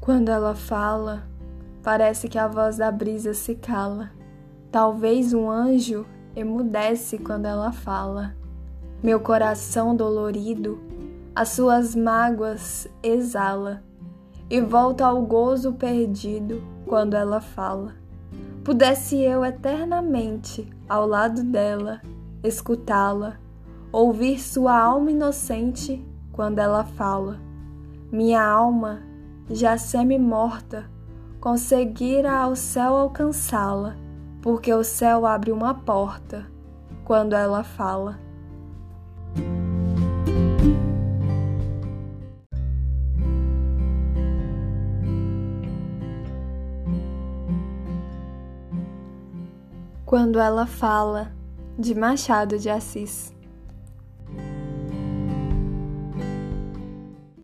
Quando 0.00 0.30
ela 0.30 0.54
fala, 0.54 1.24
parece 1.82 2.26
que 2.26 2.38
a 2.38 2.48
voz 2.48 2.78
da 2.78 2.90
brisa 2.90 3.34
se 3.34 3.54
cala. 3.54 4.10
Talvez 4.72 5.34
um 5.34 5.50
anjo 5.50 6.06
emudece 6.34 7.18
quando 7.18 7.44
ela 7.44 7.70
fala. 7.70 8.34
Meu 9.02 9.20
coração 9.20 9.94
dolorido, 9.94 10.80
as 11.34 11.50
suas 11.50 11.94
mágoas 11.94 12.88
exala 13.02 13.82
e 14.48 14.58
volta 14.62 15.04
ao 15.04 15.20
gozo 15.20 15.74
perdido 15.74 16.62
quando 16.86 17.14
ela 17.14 17.42
fala. 17.42 17.94
Pudesse 18.64 19.18
eu 19.20 19.44
eternamente 19.44 20.66
ao 20.88 21.06
lado 21.06 21.44
dela, 21.44 22.00
escutá-la, 22.42 23.38
ouvir 23.92 24.40
sua 24.40 24.78
alma 24.78 25.10
inocente 25.10 26.02
quando 26.32 26.58
ela 26.58 26.84
fala. 26.84 27.38
Minha 28.10 28.42
alma 28.42 29.09
já 29.50 29.76
semi-morta, 29.76 30.88
conseguira 31.40 32.32
ao 32.32 32.54
céu 32.54 32.96
alcançá-la, 32.96 33.96
porque 34.40 34.72
o 34.72 34.84
céu 34.84 35.26
abre 35.26 35.50
uma 35.50 35.74
porta 35.74 36.46
quando 37.04 37.34
ela 37.34 37.64
fala. 37.64 38.18
Quando 50.06 50.40
ela 50.40 50.66
fala, 50.66 51.32
de 51.78 51.94
Machado 51.94 52.58
de 52.58 52.68
Assis. 52.68 53.32